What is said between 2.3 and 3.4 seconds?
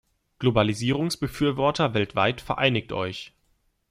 vereinigt euch!